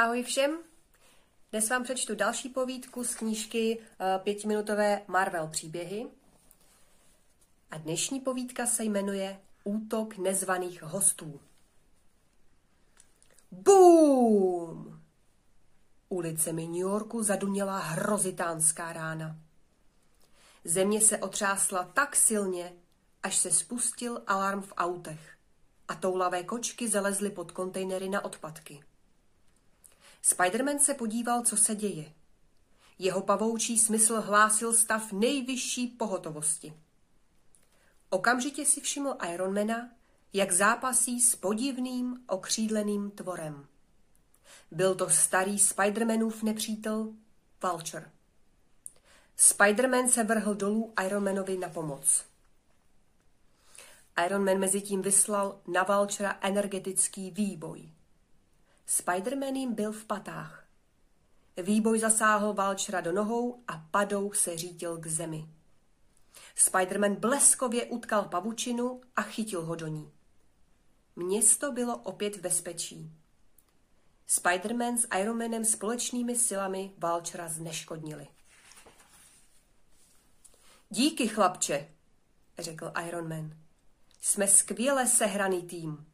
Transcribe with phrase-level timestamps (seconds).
[0.00, 0.58] Ahoj všem!
[1.50, 6.06] Dnes vám přečtu další povídku z knížky eh, pětiminutové Marvel příběhy.
[7.70, 11.40] A dnešní povídka se jmenuje Útok nezvaných hostů.
[13.50, 15.02] Bum!
[16.08, 19.36] Ulicemi New Yorku zaduněla hrozitánská rána.
[20.64, 22.72] Země se otřásla tak silně,
[23.22, 25.36] až se spustil alarm v autech
[25.88, 28.84] a toulavé kočky zalezly pod kontejnery na odpadky.
[30.22, 32.12] Spiderman se podíval, co se děje.
[32.98, 36.74] Jeho pavoučí smysl hlásil stav nejvyšší pohotovosti.
[38.10, 39.90] Okamžitě si všiml Ironmana,
[40.32, 43.66] jak zápasí s podivným okřídleným tvorem.
[44.70, 47.12] Byl to starý Spidermanův nepřítel
[47.62, 48.10] Vulture.
[49.36, 52.24] Spiderman se vrhl dolů Ironmanovi na pomoc.
[54.26, 57.90] Ironman mezi tím vyslal na Vultura energetický výboj.
[58.92, 60.66] Spiderman jim byl v patách.
[61.56, 65.48] Výboj zasáhl Valčera do nohou a padou se řítil k zemi.
[66.54, 70.12] Spiderman bleskově utkal pavučinu a chytil ho do ní.
[71.16, 73.12] Město bylo opět v bezpečí.
[74.26, 78.28] Spiderman s Ironmanem společnými silami Valčera zneškodnili.
[80.88, 81.88] Díky, chlapče,
[82.58, 83.56] řekl Ironman.
[84.20, 86.06] Jsme skvěle sehraný tým.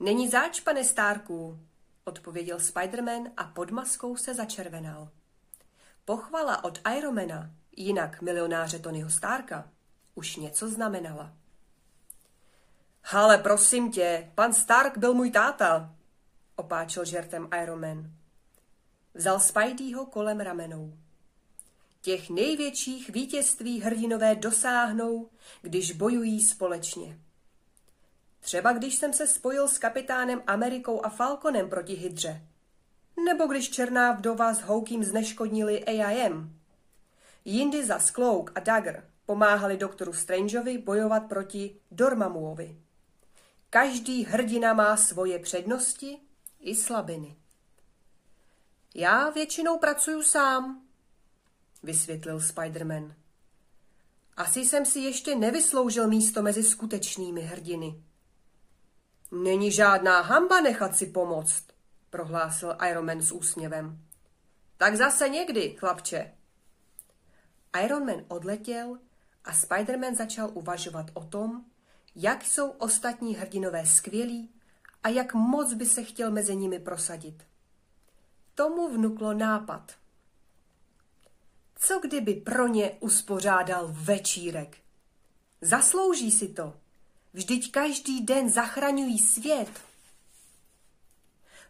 [0.00, 1.58] Není záč, pane Stárku,
[2.04, 5.08] odpověděl Spiderman a pod maskou se začervenal.
[6.04, 9.70] Pochvala od Ironmana, jinak milionáře Tonyho Stárka,
[10.14, 11.32] už něco znamenala.
[13.12, 15.94] Ale prosím tě, pan Stark byl můj táta,
[16.56, 18.10] opáčil žertem Ironman.
[19.14, 20.94] Vzal Spideyho kolem ramenou.
[22.00, 25.30] Těch největších vítězství hrdinové dosáhnou,
[25.62, 27.18] když bojují společně.
[28.40, 32.42] Třeba když jsem se spojil s kapitánem Amerikou a Falconem proti Hydře.
[33.24, 36.60] Nebo když černá vdova s Houkým zneškodnili AIM.
[37.44, 42.76] Jindy za Sklouk a Dagger pomáhali doktoru Strangeovi bojovat proti Dormamuovi.
[43.70, 46.18] Každý hrdina má svoje přednosti
[46.60, 47.36] i slabiny.
[48.94, 50.82] Já většinou pracuju sám,
[51.82, 53.14] vysvětlil Spiderman.
[54.36, 58.02] Asi jsem si ještě nevysloužil místo mezi skutečnými hrdiny.
[59.30, 61.64] Není žádná hamba nechat si pomoct,
[62.10, 63.98] prohlásil Ironman s úsměvem.
[64.76, 66.34] Tak zase někdy, chlapče.
[67.84, 68.98] Ironman odletěl
[69.44, 71.64] a Spiderman začal uvažovat o tom,
[72.16, 74.50] jak jsou ostatní hrdinové skvělí
[75.02, 77.42] a jak moc by se chtěl mezi nimi prosadit.
[78.54, 79.92] Tomu vnuklo nápad.
[81.74, 84.76] Co kdyby pro ně uspořádal večírek?
[85.60, 86.74] Zaslouží si to.
[87.32, 89.70] Vždyť každý den zachraňují svět.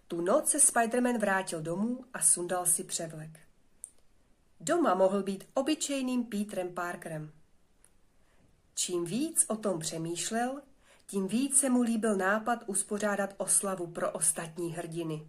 [0.09, 3.41] Tu noc se Spiderman vrátil domů a sundal si převlek.
[4.61, 7.33] Doma mohl být obyčejným Petrem Parkerem.
[8.75, 10.63] Čím víc o tom přemýšlel,
[11.07, 15.29] tím víc se mu líbil nápad uspořádat oslavu pro ostatní hrdiny.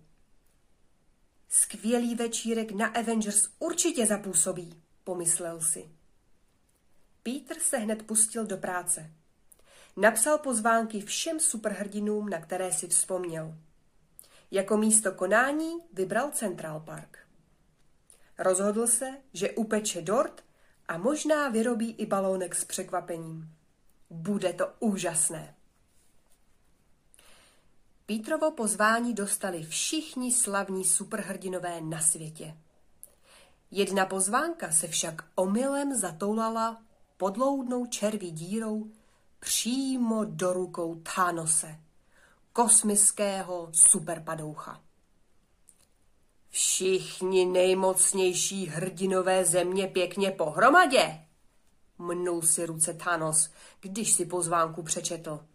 [1.49, 5.89] Skvělý večírek na Avengers určitě zapůsobí, pomyslel si.
[7.23, 9.11] Peter se hned pustil do práce.
[9.97, 13.55] Napsal pozvánky všem superhrdinům, na které si vzpomněl.
[14.51, 17.17] Jako místo konání vybral Central Park.
[18.37, 20.43] Rozhodl se, že upeče dort
[20.87, 23.49] a možná vyrobí i balónek s překvapením.
[24.09, 25.55] Bude to úžasné.
[28.05, 32.57] Pítrovo pozvání dostali všichni slavní superhrdinové na světě.
[33.71, 36.81] Jedna pozvánka se však omylem zatoulala
[37.17, 38.91] podloudnou červí dírou
[39.39, 41.79] přímo do rukou Thanose,
[42.53, 44.81] kosmického superpadoucha.
[46.49, 51.25] Všichni nejmocnější hrdinové země pěkně pohromadě,
[51.97, 53.49] mnul si ruce Thanos,
[53.79, 55.45] když si pozvánku přečetl.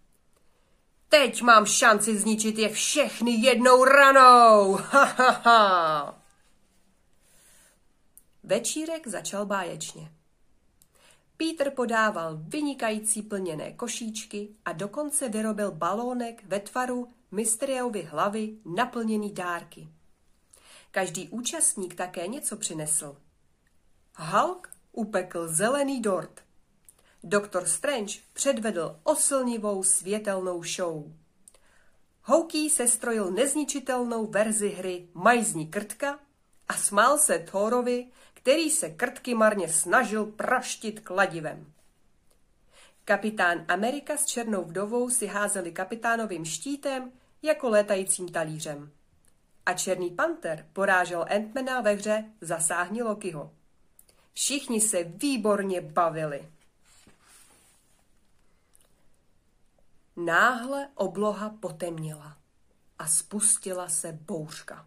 [1.09, 4.75] Teď mám šanci zničit je všechny jednou ranou!
[4.75, 6.23] Ha, ha, ha.
[8.43, 10.14] Večírek začal báječně.
[11.37, 19.89] Peter podával vynikající plněné košíčky a dokonce vyrobil balónek ve tvaru Mysteriovy hlavy naplněný dárky.
[20.91, 23.17] Každý účastník také něco přinesl.
[24.17, 26.41] Hulk upekl zelený dort.
[27.25, 31.13] Doktor Strange předvedl oslnivou světelnou show.
[32.23, 36.19] Hokey sestrojil nezničitelnou verzi hry Majzní krtka
[36.69, 38.07] a smál se Thorovi,
[38.45, 41.73] který se krtky marně snažil praštit kladivem.
[43.05, 47.13] Kapitán Amerika s černou vdovou si házeli kapitánovým štítem
[47.43, 48.93] jako létajícím talířem.
[49.67, 53.53] a Černý panter porážel Antmana ve hře Zasáhni Lokiho.
[54.33, 56.49] Všichni se výborně bavili.
[60.17, 62.37] Náhle obloha potemněla
[62.99, 64.87] a spustila se bouřka.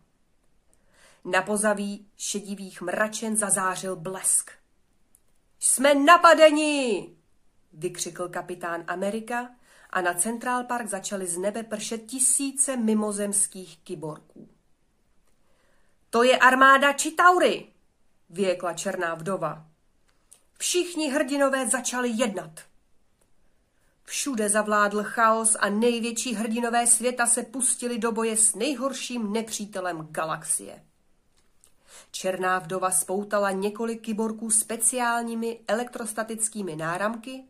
[1.30, 4.52] Na pozaví šedivých mračen zazářil blesk.
[5.60, 7.10] Jsme napadeni!
[7.74, 9.50] vykřikl kapitán Amerika
[9.90, 14.50] a na Central Park začaly z nebe pršet tisíce mimozemských kyborků.
[16.10, 17.68] To je armáda Čitaury,
[18.30, 19.66] věkla černá vdova.
[20.58, 22.60] Všichni hrdinové začali jednat.
[24.04, 30.84] Všude zavládl chaos a největší hrdinové světa se pustili do boje s nejhorším nepřítelem galaxie.
[32.12, 37.44] Černá vdova spoutala několik kyborků speciálními elektrostatickými náramky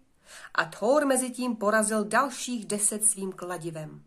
[0.55, 4.03] a Thor mezi tím porazil dalších deset svým kladivem.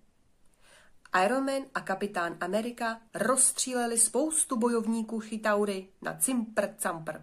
[1.25, 7.21] Iron Man a kapitán Amerika rozstříleli spoustu bojovníků Chytaury na cimpr campr.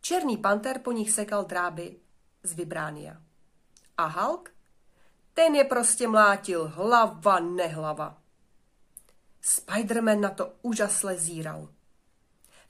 [0.00, 1.96] Černý panter po nich sekal dráby
[2.42, 3.22] z Vibránia.
[3.96, 4.50] A Hulk?
[5.34, 8.18] Ten je prostě mlátil hlava nehlava.
[9.40, 11.68] Spiderman na to úžasle zíral.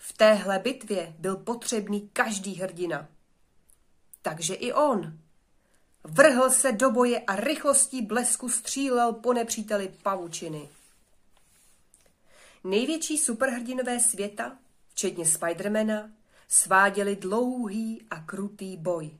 [0.04, 3.08] V téhle bitvě byl potřebný každý hrdina.
[4.22, 5.18] Takže i on.
[6.04, 10.68] Vrhl se do boje a rychlostí blesku střílel po nepříteli pavučiny.
[12.64, 14.58] Největší superhrdinové světa,
[14.88, 16.10] včetně Spidermana,
[16.48, 19.18] sváděli dlouhý a krutý boj.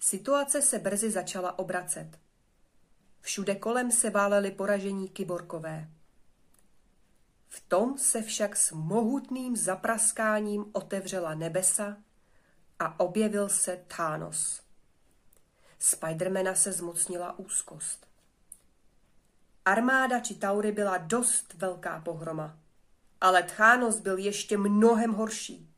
[0.00, 2.18] Situace se brzy začala obracet.
[3.20, 5.88] Všude kolem se váleli poražení kyborkové.
[7.54, 11.96] V tom se však s mohutným zapraskáním otevřela nebesa
[12.78, 14.62] a objevil se Thanos.
[15.78, 18.06] Spidermana se zmocnila úzkost.
[19.64, 22.58] Armáda či Taury byla dost velká pohroma,
[23.20, 25.70] ale Thanos byl ještě mnohem horší.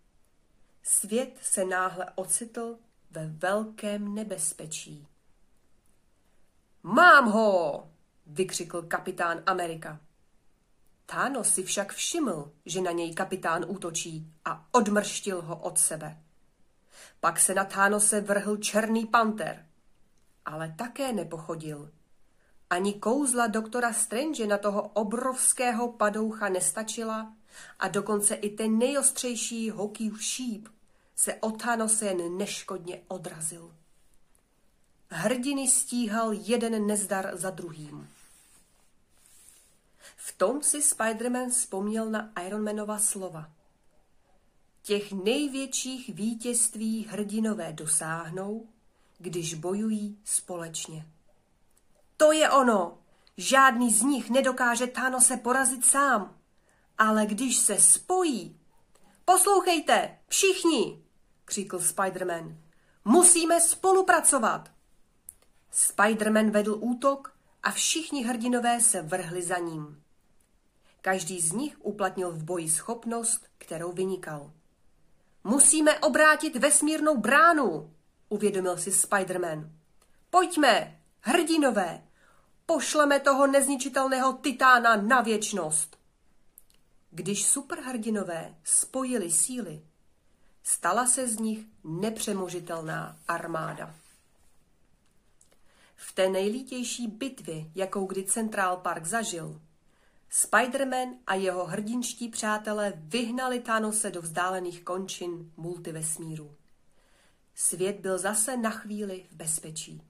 [0.82, 2.78] Svět se náhle ocitl
[3.10, 5.08] ve velkém nebezpečí.
[6.82, 7.90] Mám ho!
[8.26, 10.00] vykřikl kapitán Amerika.
[11.06, 16.22] Thanos si však všiml, že na něj kapitán útočí a odmrštil ho od sebe.
[17.20, 19.66] Pak se na Thanose vrhl černý panter,
[20.44, 21.90] ale také nepochodil.
[22.70, 27.34] Ani kouzla doktora Strange na toho obrovského padoucha nestačila
[27.78, 30.68] a dokonce i ten nejostřejší hokýv šíp
[31.16, 33.74] se od Thanose jen neškodně odrazil.
[35.08, 38.08] Hrdiny stíhal jeden nezdar za druhým.
[40.26, 43.50] V tom si Spider-Man vzpomněl na Ironmanova slova.
[44.82, 48.68] Těch největších vítězství hrdinové dosáhnou,
[49.18, 51.06] když bojují společně.
[52.16, 52.98] To je ono!
[53.36, 54.86] Žádný z nich nedokáže
[55.18, 56.38] se porazit sám.
[56.98, 58.60] Ale když se spojí...
[59.24, 61.02] Poslouchejte, všichni!
[61.44, 62.56] křikl Spider-Man.
[63.04, 64.70] Musíme spolupracovat!
[65.72, 70.05] Spider-Man vedl útok a všichni hrdinové se vrhli za ním.
[71.00, 74.52] Každý z nich uplatnil v boji schopnost, kterou vynikal.
[75.44, 77.94] Musíme obrátit vesmírnou bránu,
[78.28, 79.70] uvědomil si Spider-Man.
[80.30, 82.02] Pojďme, hrdinové,
[82.66, 85.98] pošleme toho nezničitelného titána na věčnost.
[87.10, 89.82] Když superhrdinové spojili síly,
[90.62, 93.94] stala se z nich nepřemožitelná armáda.
[95.96, 99.60] V té nejlítější bitvě, jakou kdy Central Park zažil,
[100.36, 106.54] Spider-Man a jeho hrdinští přátelé vyhnali Thanose do vzdálených končin multivesmíru.
[107.54, 110.02] Svět byl zase na chvíli v bezpečí.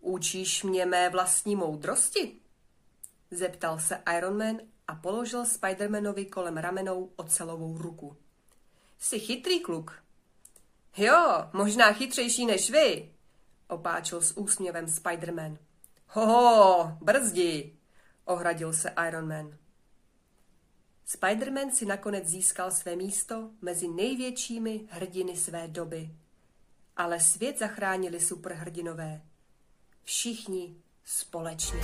[0.00, 2.36] Učíš mě mé vlastní moudrosti?
[3.30, 8.16] Zeptal se Iron Man a položil Spidermanovi kolem ramenou ocelovou ruku.
[8.98, 10.02] Jsi chytrý kluk.
[10.96, 13.12] Jo, možná chytřejší než vy,
[13.68, 15.58] opáčil s úsměvem Spiderman.
[16.08, 17.77] Hoho, brzdi,
[18.28, 19.56] ohradil se Iron Man.
[21.06, 26.10] Spider-Man si nakonec získal své místo mezi největšími hrdiny své doby.
[26.96, 29.22] Ale svět zachránili superhrdinové.
[30.04, 31.80] Všichni společně.